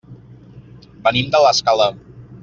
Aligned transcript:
Venim 1.09 1.29
de 1.35 1.41
l'Escala. 1.47 1.87